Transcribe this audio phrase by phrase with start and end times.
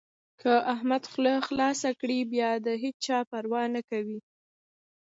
[0.41, 4.19] که احمد خوله خلاصه کړي؛ بيا د هيچا پروا نه کوي.